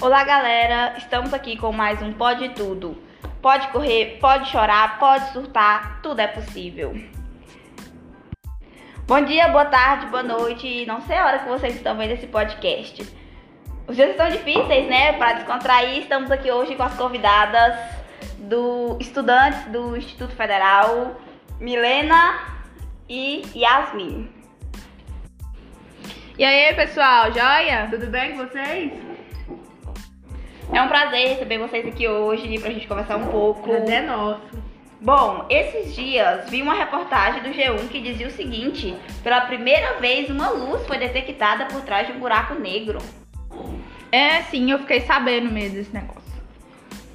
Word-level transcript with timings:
Olá, 0.00 0.22
galera! 0.22 0.94
Estamos 0.96 1.34
aqui 1.34 1.56
com 1.56 1.72
mais 1.72 2.00
um 2.00 2.12
Pode 2.12 2.50
Tudo. 2.50 2.96
Pode 3.42 3.66
correr, 3.68 4.18
pode 4.20 4.48
chorar, 4.48 4.96
pode 5.00 5.32
surtar, 5.32 6.00
tudo 6.00 6.20
é 6.20 6.28
possível. 6.28 6.94
Bom 9.08 9.20
dia, 9.22 9.48
boa 9.48 9.64
tarde, 9.64 10.06
boa 10.06 10.22
noite. 10.22 10.86
Não 10.86 11.00
sei 11.00 11.16
a 11.16 11.26
hora 11.26 11.38
que 11.40 11.48
vocês 11.48 11.74
estão 11.74 11.96
vendo 11.96 12.12
esse 12.12 12.28
podcast. 12.28 13.12
Os 13.88 13.96
dias 13.96 14.10
estão 14.10 14.28
difíceis, 14.30 14.88
né? 14.88 15.14
Para 15.14 15.32
descontrair, 15.32 16.02
estamos 16.02 16.30
aqui 16.30 16.48
hoje 16.48 16.76
com 16.76 16.84
as 16.84 16.94
convidadas 16.94 17.76
do 18.38 18.98
estudantes 19.00 19.64
do 19.64 19.96
Instituto 19.96 20.32
Federal, 20.36 21.16
Milena 21.58 22.38
e 23.08 23.42
Yasmin. 23.52 24.32
E 26.38 26.44
aí, 26.44 26.72
pessoal, 26.76 27.32
joia? 27.32 27.88
Tudo 27.90 28.06
bem 28.06 28.36
com 28.36 28.46
vocês? 28.46 29.07
É 30.72 30.82
um 30.82 30.88
prazer 30.88 31.28
receber 31.28 31.58
vocês 31.58 31.86
aqui 31.86 32.06
hoje 32.06 32.58
pra 32.58 32.70
gente 32.70 32.86
conversar 32.86 33.16
um 33.16 33.28
pouco. 33.28 33.62
Prazer 33.62 34.02
é 34.02 34.06
nosso. 34.06 34.42
Bom, 35.00 35.46
esses 35.48 35.94
dias 35.94 36.50
vi 36.50 36.60
uma 36.60 36.74
reportagem 36.74 37.42
do 37.42 37.50
G1 37.50 37.88
que 37.88 38.00
dizia 38.00 38.26
o 38.26 38.30
seguinte: 38.30 38.94
pela 39.22 39.40
primeira 39.42 39.94
vez 39.94 40.28
uma 40.28 40.50
luz 40.50 40.86
foi 40.86 40.98
detectada 40.98 41.66
por 41.66 41.80
trás 41.82 42.06
de 42.06 42.12
um 42.12 42.18
buraco 42.18 42.54
negro. 42.54 42.98
É, 44.12 44.42
sim, 44.42 44.70
eu 44.70 44.78
fiquei 44.80 45.00
sabendo 45.00 45.50
mesmo 45.50 45.76
desse 45.76 45.94
negócio. 45.94 46.18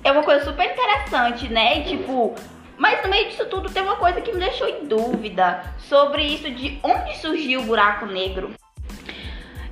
É 0.03 0.11
uma 0.11 0.23
coisa 0.23 0.43
super 0.45 0.65
interessante, 0.65 1.47
né? 1.47 1.79
E, 1.79 1.83
tipo, 1.83 2.35
mas 2.77 3.03
no 3.03 3.09
meio 3.09 3.29
disso 3.29 3.45
tudo 3.45 3.69
tem 3.69 3.83
uma 3.83 3.97
coisa 3.97 4.19
que 4.19 4.31
me 4.31 4.39
deixou 4.39 4.67
em 4.67 4.85
dúvida 4.85 5.63
sobre 5.77 6.23
isso 6.23 6.49
de 6.49 6.79
onde 6.83 7.17
surgiu 7.17 7.61
o 7.61 7.65
buraco 7.65 8.05
negro. 8.05 8.51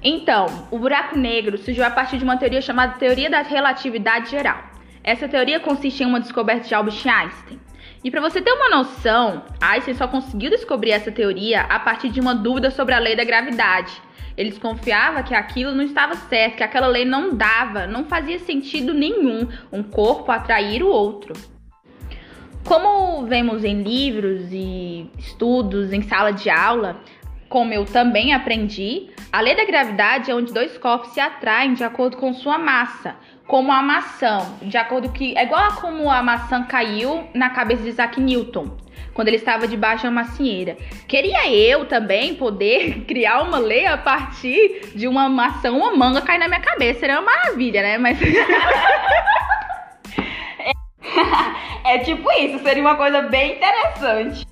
Então, 0.04 0.48
o 0.72 0.80
buraco 0.80 1.18
negro 1.18 1.58
surgiu 1.60 1.86
a 1.86 1.92
partir 1.92 2.18
de 2.18 2.24
uma 2.24 2.38
teoria 2.38 2.62
chamada 2.62 2.98
Teoria 2.98 3.30
da 3.30 3.42
Relatividade 3.42 4.32
Geral. 4.32 4.64
Essa 5.04 5.28
teoria 5.28 5.60
consiste 5.60 6.02
em 6.02 6.08
uma 6.08 6.20
descoberta 6.20 6.68
de 6.68 6.74
Albert 6.74 7.06
Einstein. 7.06 7.60
E 8.04 8.10
para 8.10 8.22
você 8.22 8.42
ter 8.42 8.52
uma 8.52 8.70
noção, 8.70 9.44
Einstein 9.62 9.94
só 9.94 10.08
conseguiu 10.08 10.50
descobrir 10.50 10.92
essa 10.92 11.12
teoria 11.12 11.62
a 11.62 11.80
partir 11.80 12.10
de 12.10 12.20
uma 12.20 12.34
dúvida 12.34 12.72
sobre 12.72 12.96
a 12.96 13.00
lei 13.00 13.16
da 13.16 13.24
gravidade. 13.24 13.94
Ele 14.36 14.50
desconfiava 14.50 15.22
que 15.22 15.36
aquilo 15.36 15.76
não 15.76 15.84
estava 15.84 16.16
certo, 16.16 16.58
que 16.58 16.64
aquela 16.64 16.88
lei 16.88 17.06
não 17.06 17.36
dava, 17.36 17.86
não 17.86 18.06
fazia 18.06 18.40
sentido 18.40 18.94
nenhum 18.94 19.48
um 19.72 19.84
corpo 19.84 20.32
atrair 20.32 20.82
o 20.82 20.88
outro. 20.88 21.34
Como 22.64 23.26
vemos 23.28 23.64
em 23.64 23.84
livros 23.84 24.52
e 24.52 25.10
estudos 25.18 25.94
em 25.94 26.02
sala 26.02 26.32
de 26.32 26.50
aula, 26.50 27.02
como 27.50 27.74
eu 27.74 27.86
também 27.86 28.34
aprendi, 28.34 29.10
a 29.32 29.40
lei 29.40 29.56
da 29.56 29.64
gravidade 29.64 30.30
é 30.30 30.36
onde 30.36 30.54
dois 30.54 30.78
corpos 30.78 31.14
se 31.14 31.20
atraem 31.20 31.74
de 31.74 31.84
acordo 31.84 32.18
com 32.18 32.34
sua 32.34 32.58
massa, 32.58 33.16
como 33.48 33.72
a 33.72 33.82
maçã, 33.82 34.40
de 34.62 34.78
acordo 34.78 35.10
que 35.12 35.38
é 35.38 35.44
igual 35.44 35.62
a 35.62 35.72
como 35.74 36.10
a 36.10 36.22
maçã 36.22 36.64
caiu 36.64 37.30
na 37.34 37.50
cabeça 37.50 37.82
de 37.82 37.90
Isaac 37.90 38.20
Newton, 38.20 38.78
quando 39.14 39.30
ele 39.30 39.38
estava 39.38 39.70
debaixo 39.70 40.04
da 40.04 40.12
macieira. 40.12 40.76
Queria 41.08 41.50
eu 41.50 41.86
também 41.86 42.36
poder 42.36 43.06
criar 43.08 43.42
uma 43.44 43.58
lei 43.58 43.86
a 43.86 43.98
partir 43.98 44.92
de 44.96 45.08
uma 45.08 45.30
maçã, 45.30 45.72
uma 45.72 45.96
manga 45.96 46.22
cair 46.22 46.38
na 46.38 46.50
minha 46.50 46.60
cabeça, 46.60 47.00
seria 47.00 47.22
uma 47.22 47.32
maravilha, 47.32 47.82
né? 47.82 47.98
Mas 47.98 48.20
é 51.86 52.00
tipo 52.00 52.30
isso, 52.34 52.60
seria 52.60 52.84
uma 52.84 52.96
coisa 52.96 53.22
bem 53.22 53.54
interessante. 53.54 54.46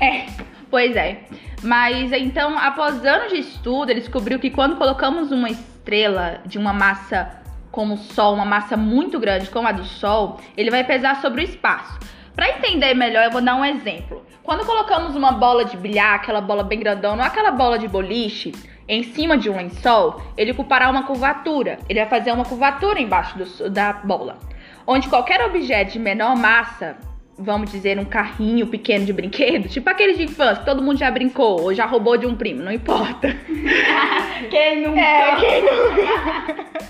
É, 0.00 0.24
pois 0.70 0.96
é. 0.96 1.18
Mas 1.62 2.12
então, 2.12 2.58
após 2.58 3.04
anos 3.04 3.32
de 3.32 3.38
estudo, 3.38 3.90
ele 3.90 4.00
descobriu 4.00 4.38
que 4.38 4.50
quando 4.50 4.76
colocamos 4.76 5.30
uma 5.30 5.48
estrela 5.48 6.40
de 6.44 6.58
uma 6.58 6.72
massa 6.72 7.40
como 7.70 7.94
o 7.94 7.98
Sol, 7.98 8.34
uma 8.34 8.44
massa 8.44 8.76
muito 8.76 9.18
grande 9.18 9.48
como 9.48 9.68
a 9.68 9.72
do 9.72 9.84
Sol, 9.84 10.40
ele 10.56 10.70
vai 10.70 10.84
pesar 10.84 11.20
sobre 11.20 11.40
o 11.40 11.44
espaço. 11.44 11.98
Para 12.34 12.50
entender 12.50 12.94
melhor, 12.94 13.24
eu 13.24 13.30
vou 13.30 13.40
dar 13.40 13.54
um 13.54 13.64
exemplo. 13.64 14.26
Quando 14.42 14.66
colocamos 14.66 15.14
uma 15.14 15.32
bola 15.32 15.64
de 15.64 15.76
bilhar, 15.76 16.14
aquela 16.14 16.40
bola 16.40 16.64
bem 16.64 16.80
grandona, 16.80 17.22
ou 17.22 17.26
aquela 17.26 17.52
bola 17.52 17.78
de 17.78 17.86
boliche, 17.86 18.52
em 18.88 19.02
cima 19.02 19.38
de 19.38 19.48
um 19.48 19.56
lençol, 19.56 20.20
ele 20.36 20.50
ocupará 20.50 20.90
uma 20.90 21.04
curvatura. 21.04 21.78
Ele 21.88 22.00
vai 22.00 22.08
fazer 22.08 22.32
uma 22.32 22.44
curvatura 22.44 23.00
embaixo 23.00 23.38
do, 23.38 23.70
da 23.70 23.92
bola. 23.92 24.38
Onde 24.86 25.08
qualquer 25.08 25.44
objeto 25.44 25.92
de 25.92 25.98
menor 25.98 26.36
massa 26.36 26.96
vamos 27.38 27.70
dizer, 27.70 27.98
um 27.98 28.04
carrinho 28.04 28.66
pequeno 28.66 29.04
de 29.04 29.12
brinquedo, 29.12 29.68
tipo 29.68 29.88
aquele 29.88 30.14
de 30.14 30.24
infância, 30.24 30.56
que 30.56 30.66
todo 30.66 30.82
mundo 30.82 30.98
já 30.98 31.10
brincou 31.10 31.62
ou 31.62 31.74
já 31.74 31.86
roubou 31.86 32.16
de 32.16 32.26
um 32.26 32.34
primo, 32.34 32.62
não 32.62 32.72
importa. 32.72 33.28
quem 34.50 34.82
nunca? 34.86 35.00
É, 35.00 35.36
quem 35.36 35.62
nunca? 35.62 36.82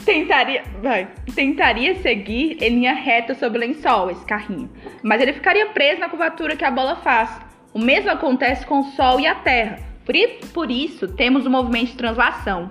tentaria, 0.04 0.62
vai, 0.82 1.08
tentaria 1.34 1.94
seguir 1.96 2.56
em 2.60 2.70
linha 2.70 2.94
reta 2.94 3.34
sobre 3.34 3.58
o 3.58 3.60
lençol, 3.60 4.10
esse 4.10 4.24
carrinho, 4.24 4.70
mas 5.02 5.20
ele 5.20 5.32
ficaria 5.32 5.66
preso 5.66 6.00
na 6.00 6.08
curvatura 6.08 6.56
que 6.56 6.64
a 6.64 6.70
bola 6.70 6.96
faz. 6.96 7.30
O 7.72 7.78
mesmo 7.78 8.10
acontece 8.10 8.66
com 8.66 8.80
o 8.80 8.84
Sol 8.84 9.20
e 9.20 9.26
a 9.26 9.34
Terra. 9.34 9.78
Por, 10.04 10.14
por 10.52 10.70
isso, 10.70 11.06
temos 11.06 11.46
o 11.46 11.50
movimento 11.50 11.92
de 11.92 11.96
translação. 11.96 12.70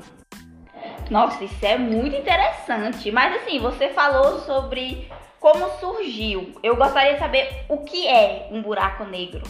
Nossa, 1.09 1.43
isso 1.43 1.65
é 1.65 1.77
muito 1.77 2.15
interessante. 2.15 3.11
Mas 3.11 3.41
assim, 3.41 3.59
você 3.59 3.89
falou 3.89 4.39
sobre 4.39 5.09
como 5.39 5.69
surgiu. 5.79 6.53
Eu 6.61 6.75
gostaria 6.75 7.13
de 7.13 7.19
saber 7.19 7.65
o 7.67 7.79
que 7.79 8.07
é 8.07 8.47
um 8.51 8.61
buraco 8.61 9.03
negro. 9.05 9.41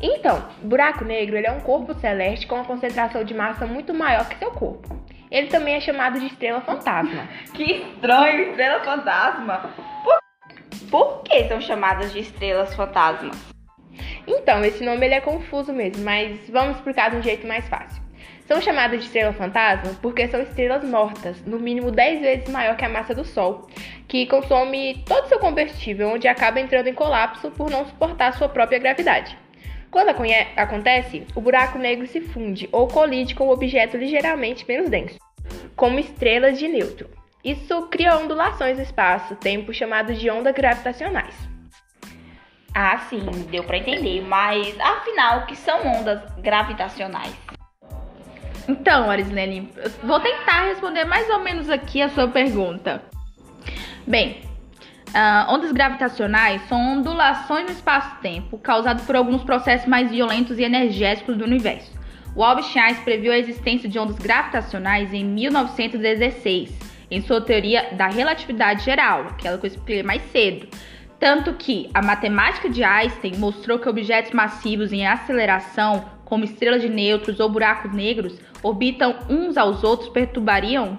Então, 0.00 0.44
buraco 0.62 1.04
negro 1.04 1.36
ele 1.36 1.46
é 1.46 1.52
um 1.52 1.60
corpo 1.60 1.94
celeste 1.94 2.46
com 2.46 2.56
uma 2.56 2.64
concentração 2.64 3.22
de 3.22 3.32
massa 3.32 3.66
muito 3.66 3.94
maior 3.94 4.28
que 4.28 4.36
seu 4.36 4.50
corpo. 4.50 5.00
Ele 5.30 5.46
também 5.46 5.76
é 5.76 5.80
chamado 5.80 6.20
de 6.20 6.26
estrela 6.26 6.60
fantasma. 6.60 7.26
que 7.54 7.62
estranho, 7.62 8.50
estrela 8.50 8.84
fantasma. 8.84 9.70
Por, 10.04 10.18
Por 10.90 11.22
que 11.22 11.48
são 11.48 11.60
chamadas 11.60 12.12
de 12.12 12.18
estrelas 12.20 12.74
fantasmas? 12.74 13.36
Então, 14.26 14.64
esse 14.64 14.84
nome 14.84 15.06
ele 15.06 15.14
é 15.14 15.20
confuso 15.20 15.72
mesmo, 15.72 16.04
mas 16.04 16.48
vamos 16.50 16.76
explicar 16.76 17.10
de 17.10 17.16
um 17.16 17.22
jeito 17.22 17.46
mais 17.46 17.66
fácil. 17.68 18.02
São 18.52 18.60
chamadas 18.60 19.00
de 19.00 19.06
estrela 19.06 19.32
fantasma 19.32 19.96
porque 20.02 20.28
são 20.28 20.42
estrelas 20.42 20.84
mortas, 20.84 21.42
no 21.46 21.58
mínimo 21.58 21.90
10 21.90 22.20
vezes 22.20 22.50
maior 22.50 22.76
que 22.76 22.84
a 22.84 22.88
massa 22.88 23.14
do 23.14 23.24
Sol, 23.24 23.66
que 24.06 24.26
consome 24.26 25.02
todo 25.06 25.26
seu 25.26 25.38
combustível, 25.38 26.10
onde 26.10 26.28
acaba 26.28 26.60
entrando 26.60 26.86
em 26.86 26.92
colapso 26.92 27.50
por 27.50 27.70
não 27.70 27.86
suportar 27.86 28.34
sua 28.34 28.50
própria 28.50 28.78
gravidade. 28.78 29.38
Quando 29.90 30.10
acontece, 30.10 31.26
o 31.34 31.40
buraco 31.40 31.78
negro 31.78 32.06
se 32.06 32.20
funde 32.20 32.68
ou 32.70 32.86
colide 32.88 33.34
com 33.34 33.46
um 33.46 33.52
objeto 33.52 33.96
ligeiramente 33.96 34.68
menos 34.68 34.90
denso, 34.90 35.18
como 35.74 35.98
estrelas 35.98 36.58
de 36.58 36.68
nêutron. 36.68 37.08
Isso 37.42 37.86
cria 37.86 38.18
ondulações 38.18 38.76
no 38.76 38.82
espaço-tempo 38.82 39.72
chamadas 39.72 40.20
de 40.20 40.28
ondas 40.28 40.54
gravitacionais. 40.54 41.34
Ah, 42.74 42.98
sim, 42.98 43.24
deu 43.50 43.64
para 43.64 43.78
entender, 43.78 44.20
mas 44.20 44.78
afinal, 44.78 45.38
o 45.38 45.46
que 45.46 45.56
são 45.56 45.86
ondas 45.86 46.20
gravitacionais? 46.36 47.51
Então, 48.68 49.10
Arislene, 49.10 49.68
vou 50.02 50.20
tentar 50.20 50.66
responder 50.66 51.04
mais 51.04 51.28
ou 51.30 51.40
menos 51.40 51.68
aqui 51.68 52.00
a 52.00 52.08
sua 52.08 52.28
pergunta. 52.28 53.02
Bem, 54.06 54.42
uh, 55.08 55.52
ondas 55.52 55.72
gravitacionais 55.72 56.62
são 56.68 56.98
ondulações 56.98 57.66
no 57.66 57.72
espaço-tempo 57.72 58.58
causadas 58.58 59.04
por 59.04 59.16
alguns 59.16 59.42
processos 59.42 59.86
mais 59.86 60.10
violentos 60.10 60.58
e 60.58 60.62
energéticos 60.62 61.36
do 61.36 61.44
universo. 61.44 61.92
O 62.34 62.42
Albert 62.42 62.64
Einstein 62.76 63.04
previu 63.04 63.32
a 63.32 63.38
existência 63.38 63.88
de 63.88 63.98
ondas 63.98 64.18
gravitacionais 64.18 65.12
em 65.12 65.24
1916, 65.24 66.72
em 67.10 67.20
sua 67.20 67.42
teoria 67.42 67.90
da 67.92 68.08
relatividade 68.08 68.84
geral, 68.84 69.26
aquela 69.30 69.58
que 69.58 69.66
eu 69.66 69.68
expliquei 69.68 70.02
mais 70.02 70.22
cedo. 70.30 70.66
Tanto 71.20 71.52
que 71.52 71.88
a 71.94 72.02
matemática 72.02 72.68
de 72.68 72.82
Einstein 72.82 73.36
mostrou 73.36 73.78
que 73.78 73.88
objetos 73.88 74.32
massivos 74.32 74.92
em 74.92 75.06
aceleração, 75.06 76.04
como 76.32 76.44
estrelas 76.44 76.80
de 76.80 76.88
nêutrons 76.88 77.38
ou 77.40 77.48
buracos 77.50 77.92
negros, 77.92 78.40
orbitam 78.62 79.16
uns 79.28 79.58
aos 79.58 79.84
outros 79.84 80.08
perturbariam 80.08 80.98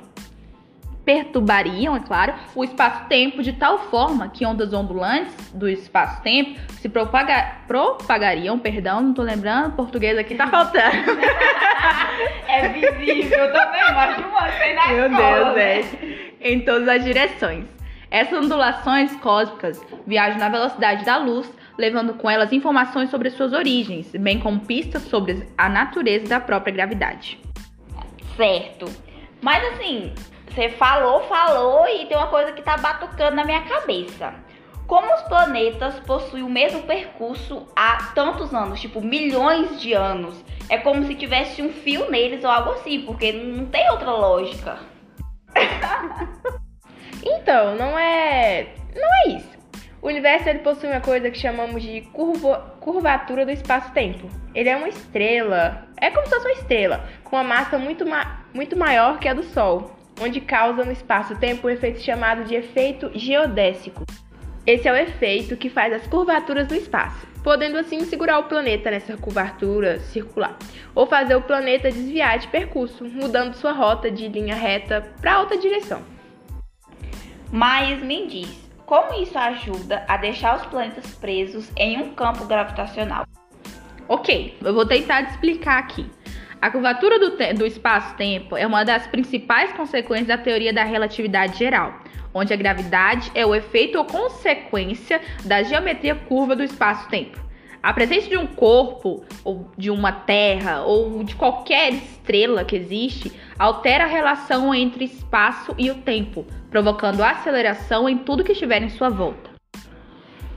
perturbariam, 1.03 1.95
é 1.95 2.00
claro, 2.00 2.35
o 2.56 2.63
espaço-tempo 2.63 3.41
de 3.41 3.51
tal 3.51 3.80
forma 3.89 4.30
que 4.30 4.45
ondas 4.45 4.71
ondulantes 4.71 5.51
do 5.51 5.68
espaço-tempo 5.68 6.59
se 6.80 6.88
propaga, 6.88 7.56
propagariam, 7.68 8.59
perdão, 8.59 9.01
não 9.01 9.13
tô 9.13 9.24
lembrando, 9.24 9.75
português 9.75 10.18
aqui 10.19 10.35
tá 10.35 10.45
faltando. 10.47 10.95
é 12.47 12.69
visível 12.69 13.51
também, 13.51 13.83
mas 13.91 14.18
uma 14.19 14.47
tem 14.51 14.75
na 14.75 14.88
Meu 14.88 15.07
escola, 15.07 15.53
Deus, 15.53 15.57
é. 15.57 15.83
Em 16.41 16.59
todas 16.62 16.88
as 16.88 17.03
direções. 17.03 17.65
Essas 18.09 18.45
ondulações 18.45 19.13
cósmicas 19.15 19.83
viajam 20.06 20.38
na 20.38 20.47
velocidade 20.47 21.03
da 21.03 21.18
luz, 21.18 21.51
levando 21.77 22.13
com 22.13 22.29
elas 22.29 22.51
informações 22.51 23.09
sobre 23.09 23.29
suas 23.29 23.53
origens, 23.53 24.11
bem 24.11 24.39
como 24.39 24.59
pistas 24.59 25.03
sobre 25.03 25.47
a 25.57 25.69
natureza 25.69 26.27
da 26.27 26.39
própria 26.39 26.73
gravidade. 26.73 27.39
Certo. 28.35 28.85
Mas 29.41 29.63
assim, 29.73 30.13
você 30.53 30.69
falou, 30.69 31.21
falou 31.23 31.87
e 31.87 32.05
tem 32.05 32.15
uma 32.15 32.27
coisa 32.27 32.51
que 32.51 32.61
tá 32.61 32.77
batucando 32.77 33.35
na 33.35 33.43
minha 33.43 33.61
cabeça. 33.61 34.33
como 34.85 35.13
os 35.15 35.21
planetas 35.23 35.99
possuem 36.01 36.43
o 36.43 36.49
mesmo 36.49 36.83
percurso 36.83 37.65
há 37.75 38.11
tantos 38.13 38.53
anos, 38.53 38.79
tipo 38.79 39.01
milhões 39.01 39.81
de 39.81 39.93
anos. 39.93 40.35
É 40.69 40.77
como 40.77 41.05
se 41.05 41.15
tivesse 41.15 41.61
um 41.61 41.71
fio 41.71 42.11
neles 42.11 42.43
ou 42.43 42.51
algo 42.51 42.71
assim, 42.71 43.01
porque 43.01 43.31
não 43.31 43.65
tem 43.65 43.89
outra 43.89 44.11
lógica. 44.11 44.77
então, 47.23 47.75
não 47.75 47.97
é. 47.97 48.75
Não 48.95 49.09
é 49.25 49.37
isso. 49.37 49.52
O 50.03 50.09
universo 50.09 50.50
ele 50.50 50.59
possui 50.59 50.89
uma 50.89 51.00
coisa 51.00 51.31
que 51.31 51.39
chamamos 51.39 51.81
de 51.81 52.01
curva, 52.11 52.75
curvatura 52.81 53.45
do 53.45 53.51
espaço-tempo. 53.53 54.29
Ele 54.53 54.67
é 54.67 54.75
uma 54.75 54.89
estrela, 54.89 55.88
é 55.95 56.11
como 56.11 56.27
se 56.27 56.33
fosse 56.33 56.45
uma 56.45 56.59
estrela, 56.59 57.09
com 57.23 57.38
uma 57.38 57.44
massa 57.44 57.77
muito, 57.77 58.05
ma 58.05 58.44
muito 58.53 58.77
maior 58.77 59.17
que 59.17 59.29
a 59.29 59.33
do 59.33 59.44
Sol, 59.44 59.95
onde 60.19 60.41
causa 60.41 60.83
no 60.83 60.91
espaço-tempo 60.91 61.67
um 61.67 61.69
efeito 61.69 62.01
chamado 62.01 62.44
de 62.44 62.53
efeito 62.53 63.11
geodésico. 63.15 64.03
Esse 64.67 64.89
é 64.89 64.91
o 64.91 64.97
efeito 64.97 65.55
que 65.55 65.69
faz 65.69 65.94
as 65.94 66.06
curvaturas 66.06 66.67
do 66.67 66.75
espaço, 66.75 67.25
podendo 67.41 67.77
assim 67.77 68.01
segurar 68.01 68.39
o 68.39 68.44
planeta 68.44 68.91
nessa 68.91 69.15
curvatura 69.15 70.01
circular, 70.01 70.57
ou 70.94 71.07
fazer 71.07 71.35
o 71.35 71.41
planeta 71.41 71.89
desviar 71.89 72.39
de 72.39 72.49
percurso, 72.49 73.06
mudando 73.06 73.53
sua 73.53 73.71
rota 73.71 74.11
de 74.11 74.27
linha 74.27 74.56
reta 74.56 75.01
para 75.21 75.39
outra 75.39 75.57
direção. 75.57 76.01
Mas 77.49 78.03
me 78.03 78.27
diz, 78.27 78.62
como 78.85 79.13
isso 79.21 79.38
ajuda 79.38 80.06
a 80.07 80.18
deixar 80.18 80.57
os 80.57 80.65
planetas 80.65 81.13
presos 81.15 81.71
em 81.77 81.97
um 81.97 82.13
campo 82.13 82.45
gravitacional? 82.45 83.25
Ok, 84.07 84.57
eu 84.62 84.74
vou 84.74 84.85
tentar 84.85 85.25
te 85.25 85.31
explicar 85.31 85.80
aqui. 85.80 86.06
A 86.62 86.71
curvatura 86.71 87.19
do, 87.19 87.38
do 87.57 87.65
espaço-tempo 87.65 88.56
é 88.56 88.65
uma 88.65 88.83
das 88.83 89.07
principais 89.07 89.74
consequências 89.74 90.27
da 90.27 90.38
teoria 90.38 90.74
da 90.74 90.83
relatividade 90.83 91.57
geral 91.57 91.94
onde 92.33 92.53
a 92.53 92.57
gravidade 92.57 93.31
é 93.35 93.45
o 93.45 93.53
efeito 93.53 93.97
ou 93.97 94.06
consequência 94.06 95.21
da 95.45 95.62
geometria 95.62 96.15
curva 96.15 96.56
do 96.56 96.63
espaço-tempo. 96.63 97.41
A 97.81 97.94
presença 97.94 98.30
de 98.30 98.38
um 98.38 98.47
corpo, 98.47 99.25
ou 99.44 99.69
de 99.77 99.91
uma 99.91 100.12
terra, 100.12 100.83
ou 100.83 101.21
de 101.24 101.35
qualquer 101.35 101.94
estrela 101.94 102.63
que 102.63 102.77
existe, 102.77 103.31
altera 103.57 104.05
a 104.05 104.07
relação 104.07 104.73
entre 104.73 105.05
espaço 105.05 105.73
e 105.77 105.89
o 105.91 105.95
tempo, 105.95 106.45
provocando 106.69 107.21
aceleração 107.21 108.07
em 108.09 108.17
tudo 108.17 108.44
que 108.44 108.51
estiver 108.51 108.81
em 108.81 108.89
sua 108.89 109.09
volta. 109.09 109.51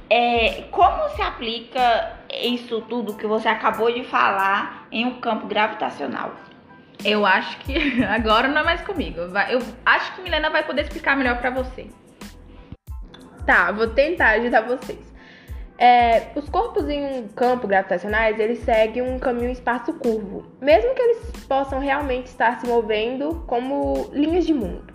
É, 0.08 0.64
como 0.70 1.08
se 1.10 1.22
aplica 1.22 2.16
isso 2.43 2.81
tudo 2.82 3.14
que 3.14 3.26
você 3.26 3.48
acabou 3.48 3.93
de 3.93 4.04
falar 4.04 4.87
em 4.93 5.04
um 5.04 5.20
campo 5.20 5.46
gravitacional? 5.46 6.34
Eu 7.04 7.26
acho 7.26 7.58
que 7.58 8.02
agora 8.04 8.48
não 8.48 8.60
é 8.60 8.64
mais 8.64 8.81
comigo. 8.82 9.20
Eu 9.20 9.62
acho 9.84 10.14
que 10.14 10.22
Milena 10.22 10.50
vai 10.50 10.62
poder 10.62 10.82
explicar 10.82 11.16
melhor 11.16 11.38
para 11.38 11.50
você. 11.50 11.88
Tá, 13.44 13.70
vou 13.70 13.88
tentar 13.88 14.31
ajudar 14.31 14.62
vocês. 14.62 15.15
É, 15.78 16.28
os 16.34 16.49
corpos 16.49 16.88
em 16.88 17.05
um 17.05 17.28
campo 17.28 17.67
gravitacionais, 17.67 18.40
eles 18.40 18.61
seguem 18.61 19.02
um 19.02 19.19
caminho 19.19 19.50
espaço 19.50 19.93
curvo, 19.94 20.46
mesmo 20.61 20.94
que 20.94 21.02
eles 21.02 21.31
possam 21.46 21.78
realmente 21.78 22.26
estar 22.26 22.58
se 22.58 22.67
movendo 22.67 23.44
como 23.46 24.08
linhas 24.12 24.46
de 24.46 24.55
mundo, 24.55 24.94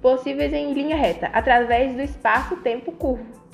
possíveis 0.00 0.52
em 0.52 0.72
linha 0.72 0.96
reta, 0.96 1.28
através 1.32 1.94
do 1.94 2.00
espaço-tempo 2.00 2.92
curvo. 2.92 3.44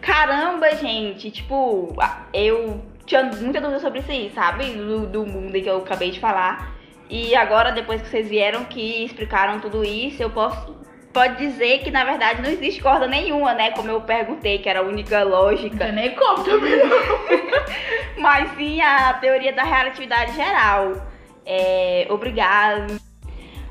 Caramba, 0.00 0.74
gente, 0.76 1.30
tipo, 1.30 1.94
eu 2.32 2.80
tinha 3.04 3.22
muita 3.24 3.60
dúvida 3.60 3.80
sobre 3.80 3.98
isso 3.98 4.10
aí, 4.10 4.32
sabe? 4.34 4.72
Do, 4.72 5.06
do 5.06 5.26
mundo 5.26 5.52
que 5.52 5.68
eu 5.68 5.78
acabei 5.78 6.10
de 6.10 6.18
falar. 6.18 6.74
E 7.10 7.34
agora, 7.34 7.72
depois 7.72 8.00
que 8.00 8.08
vocês 8.08 8.28
vieram 8.28 8.64
que 8.64 9.04
explicaram 9.04 9.60
tudo 9.60 9.84
isso, 9.84 10.22
eu 10.22 10.30
posso 10.30 10.74
pode 11.12 11.36
dizer 11.36 11.80
que 11.80 11.90
na 11.90 12.04
verdade 12.04 12.42
não 12.42 12.50
existe 12.50 12.82
corda 12.82 13.06
nenhuma, 13.06 13.54
né? 13.54 13.70
Como 13.72 13.90
eu 13.90 14.00
perguntei, 14.00 14.58
que 14.58 14.68
era 14.68 14.80
a 14.80 14.82
única 14.82 15.22
lógica. 15.22 15.86
Não 15.86 15.94
nem 15.94 16.14
como 16.14 16.44
também 16.44 16.76
não. 16.76 16.90
Mas 18.18 18.50
sim 18.56 18.80
a 18.80 19.14
teoria 19.14 19.52
da 19.52 19.62
relatividade 19.62 20.34
geral. 20.34 20.94
É, 21.44 22.06
obrigado. 22.10 23.00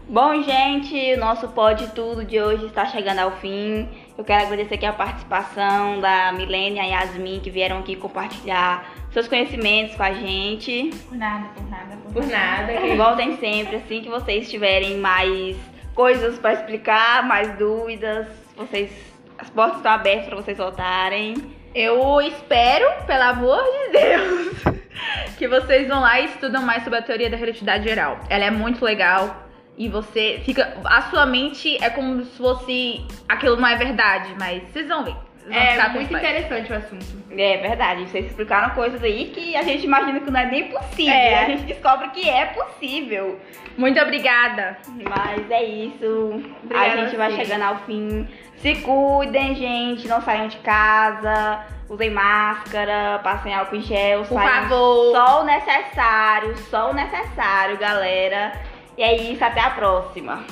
Bom, 0.08 0.42
gente, 0.42 1.14
o 1.14 1.20
nosso 1.20 1.48
Pode 1.50 1.88
Tudo 1.90 2.26
de 2.26 2.42
hoje 2.42 2.66
está 2.66 2.84
chegando 2.88 3.20
ao 3.20 3.32
fim. 3.34 3.88
Eu 4.18 4.24
quero 4.24 4.44
agradecer 4.44 4.74
aqui 4.74 4.86
a 4.88 4.92
participação 4.92 6.00
da 6.00 6.32
Milene 6.32 6.78
e 6.78 6.80
a 6.80 6.84
Yasmin 6.84 7.40
que 7.40 7.52
vieram 7.52 7.78
aqui 7.78 7.96
compartilhar 7.96 8.92
seus 9.12 9.28
conhecimentos 9.28 9.96
com 9.96 10.02
a 10.02 10.12
gente. 10.12 10.90
Por 11.08 11.16
nada, 11.16 11.50
por 11.50 11.70
nada, 11.70 11.98
por, 11.98 12.14
por 12.14 12.26
nada. 12.26 12.74
nada. 12.74 12.96
Voltem 12.98 13.38
sempre, 13.38 13.76
assim 13.76 14.02
que 14.02 14.10
vocês 14.10 14.50
tiverem 14.50 14.98
mais 14.98 15.56
coisas 16.00 16.40
para 16.40 16.54
explicar, 16.54 17.28
mais 17.28 17.58
dúvidas, 17.58 18.26
vocês 18.56 18.90
as 19.38 19.50
portas 19.50 19.80
estão 19.80 19.92
abertas 19.92 20.28
para 20.28 20.36
vocês 20.38 20.58
voltarem. 20.58 21.36
Eu 21.76 22.22
espero, 22.22 23.06
pelo 23.06 23.24
amor 23.24 23.62
de 23.62 24.00
Deus, 24.00 24.80
que 25.38 25.46
vocês 25.46 25.90
vão 25.90 26.00
lá 26.00 26.22
e 26.22 26.28
estudam 26.28 26.62
mais 26.62 26.86
sobre 26.86 27.00
a 27.00 27.02
teoria 27.02 27.30
da 27.30 27.36
relatividade 27.36 27.84
geral. 27.84 28.18
Ela 28.30 28.46
é 28.46 28.50
muito 28.50 28.82
legal 28.86 29.46
e 29.78 29.90
você 29.90 30.42
fica. 30.46 30.74
A 30.86 31.02
sua 31.10 31.26
mente 31.26 31.78
é 31.84 31.90
como 31.90 32.24
se 32.24 32.38
fosse. 32.38 33.06
Aquilo 33.28 33.58
não 33.58 33.68
é 33.68 33.76
verdade, 33.76 34.34
mas 34.40 34.64
vocês 34.70 34.88
vão 34.88 35.04
ver. 35.04 35.18
É 35.50 35.90
muito 35.90 36.14
interessante 36.16 36.72
o 36.72 36.76
assunto. 36.76 37.06
É 37.32 37.58
verdade, 37.58 38.08
vocês 38.08 38.26
explicaram 38.26 38.72
coisas 38.76 39.04
aí 39.04 39.32
que 39.34 39.56
a 39.56 39.64
gente 39.64 39.84
imagina 39.86 40.20
que 40.20 40.30
não 40.30 40.40
é 40.40 40.46
nem 40.46 40.68
possível. 40.70 41.14
É. 41.14 41.44
A 41.44 41.46
gente 41.46 41.64
descobre 41.64 42.10
que 42.10 42.30
é 42.30 42.46
possível. 42.48 43.40
Muito 43.78 44.00
obrigada. 44.00 44.78
Mas 44.88 45.50
é 45.50 45.64
isso. 45.64 46.44
Obrigada 46.64 46.94
a 46.94 47.06
gente 47.06 47.16
vai 47.16 47.32
chegando 47.32 47.64
ao 47.64 47.78
fim. 47.80 48.28
Se 48.58 48.76
cuidem, 48.76 49.56
gente. 49.56 50.08
Não 50.08 50.22
saiam 50.22 50.48
de 50.48 50.58
casa. 50.58 51.66
Usem 51.90 52.12
máscara, 52.12 53.20
passem 53.24 53.54
álcool 53.54 53.78
em 53.78 53.82
gel. 53.82 54.24
Por 54.24 54.40
favor. 54.40 55.16
Só 55.16 55.42
o 55.42 55.44
necessário, 55.44 56.58
só 56.70 56.92
o 56.92 56.94
necessário, 56.94 57.78
galera. 57.78 58.52
E 58.96 59.02
é 59.02 59.16
isso, 59.16 59.44
até 59.44 59.62
a 59.62 59.72
próxima. 59.72 60.44